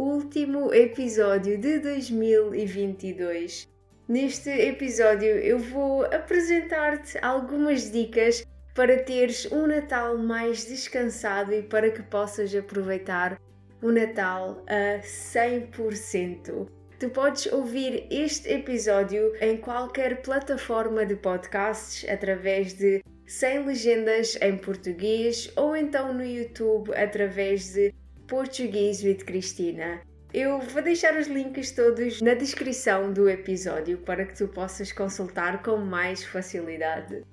último 0.00 0.72
episódio 0.72 1.58
de 1.58 1.78
2022. 1.78 3.68
Neste 4.08 4.48
episódio 4.48 5.28
eu 5.28 5.58
vou 5.58 6.04
apresentar-te 6.06 7.18
algumas 7.20 7.92
dicas 7.92 8.46
para 8.74 9.02
teres 9.02 9.44
um 9.52 9.66
Natal 9.66 10.16
mais 10.16 10.64
descansado 10.64 11.52
e 11.52 11.62
para 11.62 11.90
que 11.90 12.02
possas 12.02 12.54
aproveitar 12.54 13.38
o 13.82 13.92
Natal 13.92 14.64
a 14.66 15.00
100%. 15.02 16.66
Tu 16.98 17.10
podes 17.10 17.52
ouvir 17.52 18.06
este 18.10 18.48
episódio 18.48 19.34
em 19.38 19.58
qualquer 19.58 20.22
plataforma 20.22 21.04
de 21.04 21.16
podcasts 21.16 22.08
através 22.08 22.72
de 22.72 23.02
Sem 23.26 23.66
Legendas 23.66 24.38
em 24.40 24.56
Português 24.56 25.52
ou 25.56 25.76
então 25.76 26.14
no 26.14 26.24
YouTube 26.24 26.90
através 26.94 27.74
de 27.74 27.92
Português 28.30 29.02
with 29.02 29.24
Cristina. 29.26 30.00
Eu 30.32 30.60
vou 30.60 30.80
deixar 30.80 31.16
os 31.16 31.26
links 31.26 31.72
todos 31.72 32.22
na 32.22 32.32
descrição 32.32 33.12
do 33.12 33.28
episódio 33.28 33.98
para 33.98 34.24
que 34.24 34.36
tu 34.36 34.46
possas 34.46 34.92
consultar 34.92 35.64
com 35.64 35.78
mais 35.78 36.22
facilidade. 36.22 37.24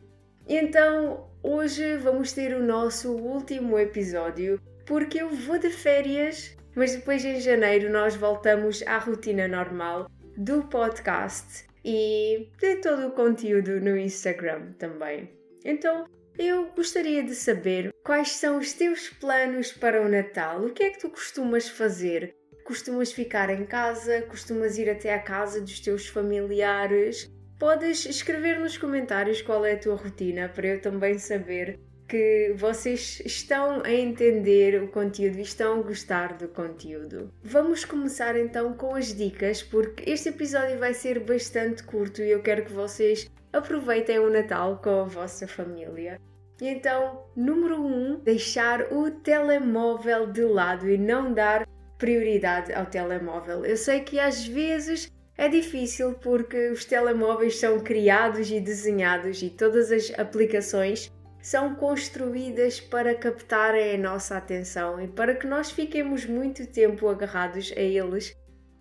Então, 0.50 1.30
hoje 1.44 1.98
vamos 1.98 2.34
ter 2.34 2.52
o 2.56 2.64
nosso 2.64 3.12
último 3.16 3.78
episódio 3.78 4.60
porque 4.88 5.22
eu 5.22 5.30
vou 5.30 5.60
de 5.60 5.70
férias, 5.70 6.58
mas 6.76 6.96
depois 6.96 7.24
em 7.24 7.40
janeiro 7.40 7.92
nós 7.92 8.16
voltamos 8.16 8.82
à 8.88 8.98
rotina 8.98 9.48
normal 9.48 10.10
do 10.36 10.64
podcast 10.64 11.64
e 11.86 12.50
de 12.60 12.78
todo 12.78 13.10
o 13.10 13.12
conteúdo 13.12 13.80
no 13.80 13.96
Instagram 13.96 14.72
também. 14.80 15.30
Então, 15.64 16.08
eu 16.38 16.72
gostaria 16.76 17.24
de 17.24 17.34
saber 17.34 17.94
quais 18.04 18.32
são 18.34 18.60
os 18.60 18.74
teus 18.74 19.10
planos 19.10 19.72
para 19.72 20.02
o 20.02 20.10
Natal. 20.10 20.64
O 20.64 20.72
que 20.72 20.84
é 20.84 20.90
que 20.92 21.00
tu 21.00 21.10
costumas 21.10 21.68
fazer? 21.68 22.36
Costumas 22.64 23.12
ficar 23.12 23.50
em 23.50 23.66
casa? 23.66 24.22
Costumas 24.24 24.78
ir 24.78 24.90
até 24.90 25.14
à 25.14 25.20
casa 25.20 25.62
dos 25.62 25.80
teus 25.80 26.08
familiares? 26.08 27.32
Podes 27.60 28.06
escrever 28.06 28.60
nos 28.60 28.78
comentários 28.78 29.42
qual 29.42 29.66
é 29.66 29.74
a 29.74 29.80
tua 29.80 29.96
rotina 29.96 30.48
para 30.48 30.68
eu 30.68 30.82
também 30.82 31.18
saber 31.18 31.80
que 32.08 32.54
vocês 32.56 33.22
estão 33.26 33.82
a 33.84 33.92
entender 33.92 34.82
o 34.82 34.88
conteúdo 34.88 35.40
e 35.40 35.42
estão 35.42 35.80
a 35.80 35.84
gostar 35.84 36.38
do 36.38 36.48
conteúdo. 36.48 37.34
Vamos 37.44 37.84
começar 37.84 38.38
então 38.38 38.74
com 38.74 38.96
as 38.96 39.14
dicas, 39.14 39.62
porque 39.62 40.10
este 40.10 40.30
episódio 40.30 40.80
vai 40.80 40.94
ser 40.94 41.20
bastante 41.20 41.84
curto 41.84 42.22
e 42.22 42.30
eu 42.30 42.42
quero 42.42 42.64
que 42.64 42.72
vocês 42.72 43.30
aproveitem 43.58 44.20
o 44.20 44.30
Natal 44.30 44.80
com 44.84 45.02
a 45.02 45.04
vossa 45.04 45.48
família. 45.48 46.20
Então, 46.62 47.26
número 47.36 47.80
1, 47.80 47.86
um, 47.86 48.20
deixar 48.20 48.92
o 48.92 49.12
telemóvel 49.12 50.28
de 50.28 50.44
lado 50.44 50.90
e 50.90 50.98
não 50.98 51.34
dar 51.34 51.68
prioridade 51.98 52.74
ao 52.74 52.86
telemóvel. 52.86 53.66
Eu 53.66 53.78
sei 53.78 54.02
que 54.02 54.20
às 54.20 54.46
vezes 54.46 55.12
é 55.38 55.48
difícil 55.48 56.16
porque 56.16 56.70
os 56.70 56.84
telemóveis 56.84 57.60
são 57.60 57.80
criados 57.80 58.50
e 58.50 58.60
desenhados 58.60 59.42
e 59.44 59.50
todas 59.50 59.92
as 59.92 60.12
aplicações 60.18 61.12
são 61.42 61.76
construídas 61.76 62.80
para 62.82 63.14
captarem 63.14 63.96
a 63.96 63.98
nossa 63.98 64.36
atenção 64.36 65.00
e 65.00 65.08
para 65.08 65.36
que 65.36 65.46
nós 65.46 65.70
fiquemos 65.70 66.26
muito 66.26 66.66
tempo 66.66 67.08
agarrados 67.08 67.72
a 67.78 67.80
eles. 67.80 68.36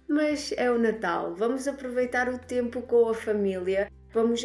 Mas 0.08 0.52
é 0.56 0.70
o 0.70 0.78
Natal, 0.78 1.34
vamos 1.34 1.68
aproveitar 1.68 2.28
o 2.28 2.38
tempo 2.38 2.80
com 2.82 3.08
a 3.08 3.14
família 3.14 3.88
vamos 4.16 4.42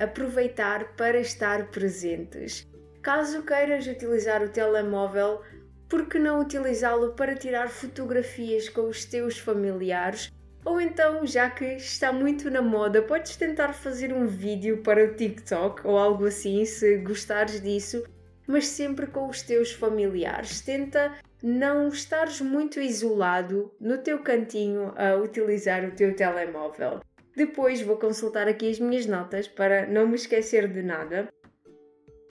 aproveitar 0.00 0.96
para 0.96 1.20
estar 1.20 1.70
presentes. 1.70 2.66
Caso 3.00 3.44
queiras 3.44 3.86
utilizar 3.86 4.42
o 4.42 4.48
telemóvel, 4.48 5.40
por 5.88 6.08
que 6.08 6.18
não 6.18 6.40
utilizá-lo 6.40 7.12
para 7.12 7.36
tirar 7.36 7.68
fotografias 7.68 8.68
com 8.68 8.88
os 8.88 9.04
teus 9.04 9.38
familiares? 9.38 10.32
Ou 10.64 10.80
então, 10.80 11.24
já 11.24 11.48
que 11.48 11.64
está 11.76 12.12
muito 12.12 12.50
na 12.50 12.60
moda, 12.60 13.02
podes 13.02 13.36
tentar 13.36 13.72
fazer 13.72 14.12
um 14.12 14.26
vídeo 14.26 14.78
para 14.78 15.04
o 15.04 15.14
TikTok 15.14 15.86
ou 15.86 15.96
algo 15.96 16.26
assim, 16.26 16.64
se 16.64 16.96
gostares 16.96 17.60
disso, 17.60 18.02
mas 18.48 18.66
sempre 18.66 19.06
com 19.06 19.28
os 19.28 19.42
teus 19.42 19.70
familiares. 19.70 20.60
Tenta 20.60 21.14
não 21.40 21.86
estares 21.86 22.40
muito 22.40 22.80
isolado 22.80 23.72
no 23.78 23.96
teu 23.98 24.18
cantinho 24.24 24.92
a 24.96 25.14
utilizar 25.14 25.84
o 25.84 25.92
teu 25.92 26.16
telemóvel. 26.16 26.98
Depois 27.36 27.82
vou 27.82 27.96
consultar 27.96 28.46
aqui 28.46 28.70
as 28.70 28.78
minhas 28.78 29.06
notas 29.06 29.48
para 29.48 29.86
não 29.86 30.06
me 30.06 30.14
esquecer 30.14 30.68
de 30.68 30.82
nada. 30.82 31.28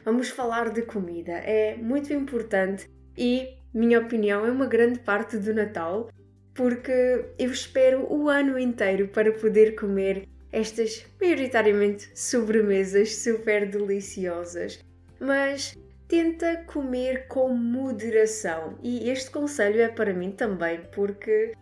Vamos 0.05 0.29
falar 0.29 0.69
de 0.69 0.81
comida. 0.81 1.33
É 1.33 1.75
muito 1.75 2.13
importante 2.13 2.89
e, 3.17 3.57
minha 3.73 3.99
opinião, 3.99 4.45
é 4.45 4.51
uma 4.51 4.65
grande 4.65 4.99
parte 4.99 5.37
do 5.37 5.53
Natal 5.53 6.09
porque 6.53 7.25
eu 7.37 7.51
espero 7.51 8.05
o 8.13 8.29
ano 8.29 8.57
inteiro 8.57 9.07
para 9.09 9.31
poder 9.31 9.75
comer 9.75 10.27
estas 10.51 11.05
maioritariamente 11.19 12.09
sobremesas 12.17 13.17
super 13.17 13.67
deliciosas. 13.67 14.79
Mas 15.19 15.75
tenta 16.07 16.63
comer 16.67 17.27
com 17.27 17.49
moderação 17.49 18.77
e 18.83 19.09
este 19.09 19.31
conselho 19.31 19.81
é 19.81 19.87
para 19.87 20.13
mim 20.13 20.31
também 20.31 20.81
porque 20.93 21.53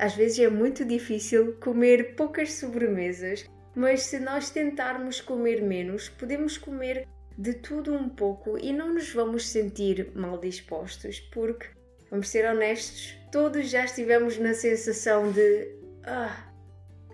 às 0.00 0.14
vezes 0.14 0.38
é 0.38 0.48
muito 0.48 0.82
difícil 0.82 1.52
comer 1.60 2.14
poucas 2.16 2.54
sobremesas, 2.54 3.44
mas 3.74 4.04
se 4.04 4.18
nós 4.18 4.48
tentarmos 4.48 5.20
comer 5.20 5.60
menos, 5.62 6.08
podemos 6.08 6.56
comer 6.56 7.06
de 7.36 7.52
tudo 7.52 7.92
um 7.92 8.08
pouco 8.08 8.58
e 8.58 8.72
não 8.72 8.94
nos 8.94 9.12
vamos 9.12 9.46
sentir 9.46 10.10
mal 10.14 10.38
dispostos, 10.38 11.20
porque, 11.20 11.66
vamos 12.10 12.30
ser 12.30 12.48
honestos, 12.50 13.14
todos 13.30 13.68
já 13.68 13.84
estivemos 13.84 14.38
na 14.38 14.54
sensação 14.54 15.30
de 15.30 15.68
ah, 16.04 16.50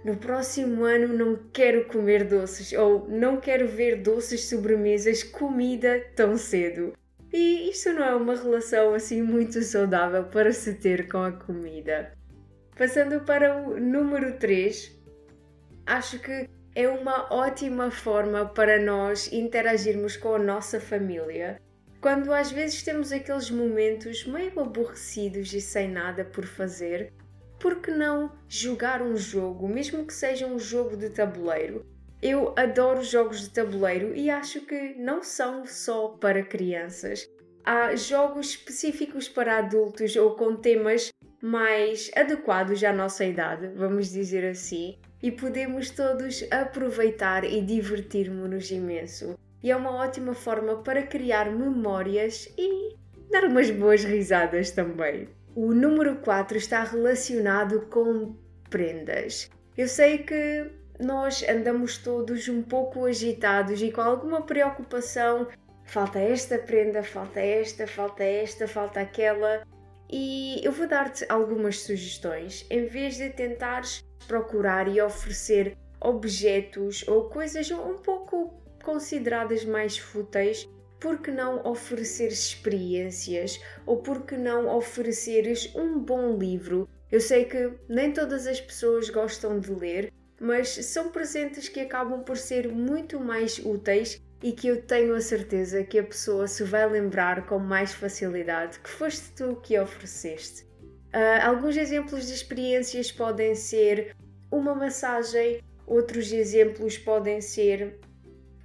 no 0.05 0.17
próximo 0.17 0.85
ano 0.85 1.09
não 1.09 1.37
quero 1.53 1.87
comer 1.87 2.23
doces 2.23 2.73
ou 2.73 3.09
não 3.09 3.41
quero 3.41 3.67
ver 3.67 3.97
doces 3.97 4.45
sobremesas 4.45 5.25
comida 5.25 6.01
tão 6.15 6.37
cedo. 6.37 6.93
E 7.33 7.69
isto 7.69 7.93
não 7.93 8.05
é 8.05 8.15
uma 8.15 8.37
relação 8.37 8.95
assim 8.95 9.21
muito 9.21 9.61
saudável 9.63 10.23
para 10.25 10.53
se 10.53 10.75
ter 10.75 11.09
com 11.09 11.19
a 11.19 11.33
comida. 11.33 12.13
Passando 12.77 13.21
para 13.25 13.57
o 13.57 13.81
número 13.81 14.39
3, 14.39 14.93
acho 15.87 16.19
que 16.19 16.47
é 16.75 16.87
uma 16.87 17.33
ótima 17.33 17.91
forma 17.91 18.45
para 18.45 18.79
nós 18.79 19.33
interagirmos 19.33 20.15
com 20.15 20.35
a 20.35 20.39
nossa 20.39 20.79
família. 20.79 21.59
Quando 22.03 22.35
às 22.35 22.53
vezes 22.53 22.83
temos 22.83 23.13
aqueles 23.13 23.51
momentos 23.51 24.27
meio 24.27 24.61
aborrecidos 24.61 25.55
e 25.55 25.61
sem 25.61 25.91
nada 25.91 26.23
por 26.23 26.45
fazer, 26.45 27.15
por 27.59 27.81
que 27.81 27.91
não 27.91 28.31
jogar 28.47 29.01
um 29.01 29.17
jogo, 29.17 29.67
mesmo 29.67 30.05
que 30.07 30.13
seja 30.13 30.47
um 30.47 30.59
jogo 30.59 30.99
de 30.99 31.09
tabuleiro? 31.09 31.83
Eu 32.21 32.53
adoro 32.59 33.03
jogos 33.03 33.41
de 33.41 33.55
tabuleiro 33.55 34.15
e 34.15 34.29
acho 34.29 34.61
que 34.67 34.95
não 34.99 35.23
são 35.23 35.65
só 35.65 36.09
para 36.09 36.43
crianças. 36.43 37.27
Há 37.65 37.97
jogos 37.97 38.51
específicos 38.51 39.31
para 39.31 39.57
adultos 39.57 40.15
ou 40.15 40.37
com 40.37 40.55
temas 40.55 41.11
mais 41.47 42.11
adequados 42.17 42.83
à 42.83 42.93
nossa 42.93 43.25
idade, 43.25 43.69
vamos 43.69 44.11
dizer 44.11 44.45
assim, 44.45 44.99
e 45.23 45.31
podemos 45.31 45.91
todos 45.91 46.45
aproveitar 46.51 47.45
e 47.45 47.63
divertir-nos 47.63 48.73
imenso. 48.73 49.39
E 49.63 49.71
é 49.71 49.77
uma 49.77 49.95
ótima 49.95 50.35
forma 50.35 50.83
para 50.83 51.07
criar 51.07 51.49
memórias 51.53 52.53
e 52.59 52.97
dar 53.31 53.45
umas 53.45 53.71
boas 53.71 54.03
risadas 54.03 54.73
também. 54.73 55.29
O 55.55 55.73
número 55.73 56.17
4 56.17 56.59
está 56.59 56.83
relacionado 56.83 57.83
com 57.83 58.35
prendas. 58.69 59.49
Eu 59.79 59.87
sei 59.87 60.19
que 60.19 60.69
nós 60.99 61.45
andamos 61.49 61.97
todos 61.97 62.49
um 62.49 62.61
pouco 62.61 63.05
agitados 63.05 63.81
e 63.81 63.93
com 63.93 64.01
alguma 64.01 64.43
preocupação. 64.43 65.47
Falta 65.85 66.19
esta 66.19 66.59
prenda, 66.59 67.05
falta 67.05 67.39
esta, 67.39 67.87
falta 67.87 68.25
esta, 68.25 68.67
falta 68.67 69.01
aquela. 69.01 69.63
E 70.11 70.61
eu 70.63 70.73
vou 70.73 70.87
dar-te 70.87 71.27
algumas 71.29 71.81
sugestões. 71.81 72.65
Em 72.71 72.87
vez 72.87 73.17
de 73.17 73.31
tentares 73.31 74.05
procurar 74.27 74.89
e 74.89 75.01
oferecer 75.01 75.77
objetos 76.01 77.07
ou 77.09 77.29
coisas 77.29 77.71
um 77.71 77.97
pouco 77.97 78.55
consideradas 78.83 79.65
mais 79.65 79.99
fúteis, 79.99 80.69
por 81.01 81.21
que 81.21 81.31
não 81.31 81.65
oferecer 81.67 82.29
experiências 82.29 83.61
ou 83.85 83.99
por 83.99 84.25
que 84.25 84.37
não 84.37 84.75
ofereceres 84.75 85.75
um 85.75 85.99
bom 85.99 86.37
livro? 86.37 86.89
Eu 87.11 87.21
sei 87.21 87.45
que 87.45 87.73
nem 87.89 88.13
todas 88.13 88.47
as 88.47 88.61
pessoas 88.61 89.11
gostam 89.11 89.61
de 89.61 89.73
ler, 89.73 90.13
mas 90.41 90.69
são 90.69 91.11
presentes 91.11 91.69
que 91.69 91.81
acabam 91.81 92.23
por 92.23 92.37
ser 92.37 92.69
muito 92.69 93.21
mais 93.21 93.59
úteis 93.59 94.21
e 94.43 94.53
que 94.53 94.69
eu 94.69 94.83
tenho 94.83 95.15
a 95.15 95.21
certeza 95.21 95.83
que 95.83 95.99
a 95.99 96.05
pessoa 96.05 96.47
se 96.47 96.63
vai 96.65 96.89
lembrar 96.89 97.47
com 97.47 97.59
mais 97.59 97.93
facilidade 97.93 98.79
que 98.81 98.91
foste 98.91 99.33
tu 99.35 99.57
que 99.57 99.79
ofereceste. 99.79 100.65
Uh, 101.15 101.43
alguns 101.43 101.77
exemplos 101.77 102.27
de 102.27 102.35
experiências 102.35 103.11
podem 103.11 103.55
ser 103.55 104.15
uma 104.51 104.75
massagem, 104.75 105.63
outros 105.87 106.31
exemplos 106.33 106.99
podem 106.99 107.41
ser 107.41 107.99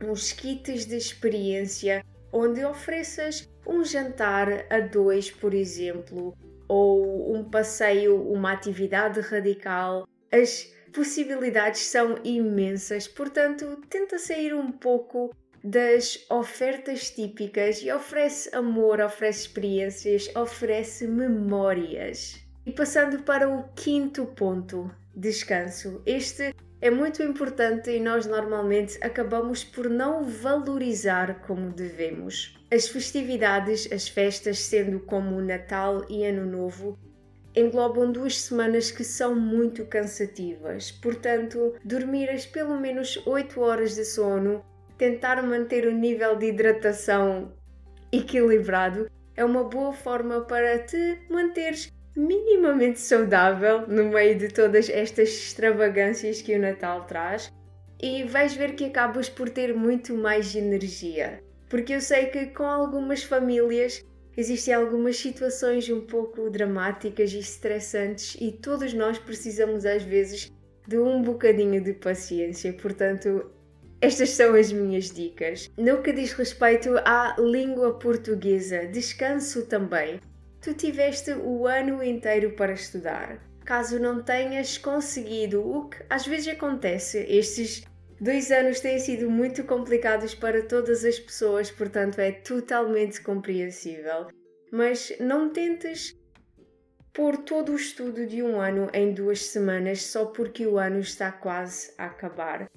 uns 0.04 0.32
kits 0.32 0.86
de 0.86 0.98
experiência 0.98 2.04
onde 2.32 2.64
ofereças 2.66 3.50
um 3.66 3.84
jantar 3.84 4.66
a 4.70 4.80
dois, 4.80 5.30
por 5.30 5.54
exemplo, 5.54 6.36
ou 6.68 7.36
um 7.36 7.44
passeio, 7.44 8.22
uma 8.32 8.54
atividade 8.54 9.20
radical. 9.20 10.08
As 10.32 10.74
possibilidades 10.94 11.82
são 11.82 12.18
imensas, 12.24 13.08
portanto, 13.08 13.82
tenta 13.90 14.18
sair 14.18 14.54
um 14.54 14.72
pouco 14.72 15.34
das 15.63 16.25
ofertas 16.30 17.12
típicas 17.12 17.81
e 17.84 17.92
oferece 17.92 18.54
amor, 18.56 19.00
oferece 19.00 19.42
experiências, 19.42 20.30
oferece 20.36 21.08
memórias. 21.08 22.40
E 22.66 22.72
passando 22.72 23.24
para 23.24 23.50
o 23.50 23.63
quinto 23.75 24.25
ponto, 24.25 24.90
descanso. 25.16 26.02
Este 26.06 26.54
é 26.80 26.90
muito 26.90 27.22
importante 27.22 27.92
e 27.92 28.00
nós 28.00 28.25
normalmente 28.25 28.98
acabamos 29.04 29.63
por 29.63 29.90
não 29.90 30.24
valorizar 30.24 31.42
como 31.42 31.72
devemos. 31.72 32.58
As 32.72 32.88
festividades, 32.88 33.92
as 33.92 34.08
festas, 34.08 34.60
sendo 34.60 35.00
como 35.02 35.36
o 35.36 35.42
Natal 35.42 36.06
e 36.10 36.25
Ano 36.25 36.46
Novo, 36.46 36.98
englobam 37.56 38.12
duas 38.12 38.42
semanas 38.42 38.90
que 38.90 39.04
são 39.04 39.36
muito 39.36 39.86
cansativas. 39.86 40.92
Portanto, 40.92 41.75
dormiras 41.84 42.46
pelo 42.46 42.80
menos 42.80 43.22
8 43.28 43.60
horas 43.60 43.96
de 43.96 44.06
sono, 44.06 44.63
tentar 45.01 45.42
manter 45.42 45.88
o 45.88 45.92
nível 45.92 46.36
de 46.36 46.45
hidratação 46.45 47.51
equilibrado 48.12 49.09
é 49.36 49.44
uma 49.44 49.63
boa 49.63 49.92
forma 49.92 50.42
para 50.42 50.77
te 50.77 51.18
manteres 51.27 51.92
minimamente 52.15 53.00
saudável 53.00 53.88
no 53.88 54.09
meio 54.09 54.38
de 54.38 54.50
todas 54.50 54.92
estas 54.92 55.30
extravagâncias 55.30 56.44
que 56.44 56.56
o 56.56 56.59
Natal 56.59 57.06
traz 57.06 57.51
e 58.00 58.25
vais 58.25 58.53
ver 58.53 58.75
que 58.75 58.86
acabas 58.86 59.27
por 59.27 59.50
ter 59.50 59.74
muito 59.75 60.13
mais 60.13 60.56
energia. 60.56 61.42
Porque 61.68 61.95
eu 61.95 62.01
sei 62.01 62.27
que 62.27 62.45
com 62.48 62.65
algumas 62.65 63.24
famílias 63.24 64.06
existem 64.38 64.75
algumas 64.75 65.18
situações 65.18 65.89
um 65.89 66.01
pouco 66.01 66.48
dramáticas 66.48 67.33
e 67.33 67.39
estressantes 67.39 68.38
e 68.39 68.51
todos 68.51 68.94
nós 68.94 69.18
precisamos 69.18 69.83
às 69.83 70.03
vezes 70.03 70.51
de 70.88 71.00
um 71.00 71.24
bocadinho 71.24 71.83
de 71.83 71.94
paciência. 71.94 72.71
Portanto, 72.74 73.50
estas 74.01 74.31
são 74.31 74.56
as 74.56 74.71
minhas 74.71 75.12
dicas. 75.12 75.69
No 75.77 76.01
que 76.01 76.12
diz 76.12 76.33
respeito 76.33 76.98
à 77.06 77.36
língua 77.39 78.00
portuguesa, 78.00 78.88
descanso 78.88 79.68
também 79.68 80.19
tu 80.59 80.74
tiveste 80.74 81.31
o 81.33 81.68
ano 81.68 82.03
inteiro 82.03 82.51
para 82.51 82.74
estudar. 82.74 83.39
Caso 83.65 84.00
não 84.00 84.24
tenhas 84.24 84.77
conseguido, 84.77 85.62
o 85.62 85.89
que 85.89 85.98
às 86.09 86.25
vezes 86.25 86.50
acontece, 86.50 87.19
estes 87.27 87.83
dois 88.19 88.51
anos 88.51 88.80
têm 88.80 89.00
sido 89.00 89.30
muito 89.30 89.63
complicados 89.63 90.36
para 90.36 90.63
todas 90.63 91.03
as 91.03 91.19
pessoas, 91.19 91.71
portanto 91.71 92.19
é 92.19 92.31
totalmente 92.31 93.21
compreensível. 93.21 94.27
Mas 94.71 95.13
não 95.19 95.50
tentes 95.50 96.15
pôr 97.13 97.38
todo 97.38 97.74
o 97.74 97.75
estudo 97.75 98.25
de 98.25 98.42
um 98.42 98.59
ano 98.59 98.89
em 98.94 99.13
duas 99.13 99.45
semanas 99.45 100.03
só 100.03 100.25
porque 100.25 100.65
o 100.65 100.77
ano 100.77 101.00
está 101.00 101.31
quase 101.31 101.94
a 101.98 102.06
acabar. 102.06 102.69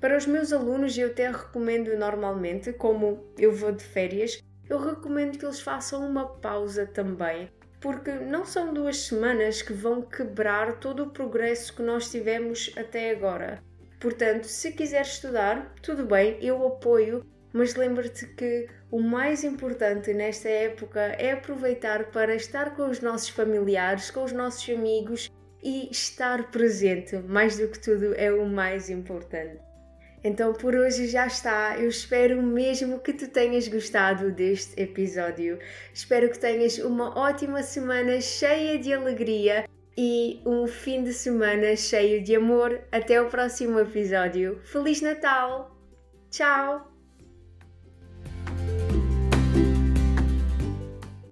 Para 0.00 0.16
os 0.16 0.24
meus 0.24 0.50
alunos, 0.50 0.96
eu 0.96 1.08
até 1.08 1.30
recomendo 1.30 1.94
normalmente, 1.94 2.72
como 2.72 3.22
eu 3.36 3.52
vou 3.52 3.70
de 3.70 3.84
férias, 3.84 4.42
eu 4.66 4.78
recomendo 4.78 5.36
que 5.36 5.44
eles 5.44 5.60
façam 5.60 6.08
uma 6.08 6.26
pausa 6.26 6.86
também, 6.86 7.50
porque 7.82 8.10
não 8.12 8.46
são 8.46 8.72
duas 8.72 8.96
semanas 8.96 9.60
que 9.60 9.74
vão 9.74 10.00
quebrar 10.00 10.78
todo 10.78 11.02
o 11.02 11.10
progresso 11.10 11.76
que 11.76 11.82
nós 11.82 12.10
tivemos 12.10 12.72
até 12.78 13.10
agora. 13.10 13.62
Portanto, 14.00 14.44
se 14.44 14.72
quiser 14.72 15.02
estudar, 15.02 15.74
tudo 15.82 16.06
bem, 16.06 16.38
eu 16.40 16.66
apoio, 16.66 17.22
mas 17.52 17.74
lembra-te 17.74 18.26
que 18.26 18.70
o 18.90 19.02
mais 19.02 19.44
importante 19.44 20.14
nesta 20.14 20.48
época 20.48 20.98
é 20.98 21.32
aproveitar 21.32 22.10
para 22.10 22.34
estar 22.34 22.74
com 22.74 22.88
os 22.88 23.00
nossos 23.00 23.28
familiares, 23.28 24.10
com 24.10 24.24
os 24.24 24.32
nossos 24.32 24.66
amigos 24.70 25.30
e 25.62 25.90
estar 25.90 26.50
presente. 26.50 27.16
Mais 27.18 27.58
do 27.58 27.68
que 27.68 27.78
tudo, 27.78 28.14
é 28.14 28.32
o 28.32 28.46
mais 28.46 28.88
importante. 28.88 29.69
Então 30.22 30.52
por 30.52 30.74
hoje 30.74 31.06
já 31.06 31.26
está. 31.26 31.78
Eu 31.78 31.88
espero 31.88 32.42
mesmo 32.42 32.98
que 33.00 33.12
tu 33.12 33.28
tenhas 33.28 33.68
gostado 33.68 34.30
deste 34.30 34.80
episódio. 34.80 35.58
Espero 35.92 36.28
que 36.28 36.38
tenhas 36.38 36.78
uma 36.78 37.18
ótima 37.18 37.62
semana 37.62 38.20
cheia 38.20 38.78
de 38.78 38.92
alegria 38.92 39.68
e 39.96 40.40
um 40.46 40.66
fim 40.66 41.02
de 41.02 41.12
semana 41.12 41.74
cheio 41.76 42.22
de 42.22 42.36
amor. 42.36 42.80
Até 42.92 43.20
o 43.20 43.28
próximo 43.28 43.78
episódio. 43.78 44.60
Feliz 44.64 45.00
Natal! 45.00 45.76
Tchau! 46.30 46.89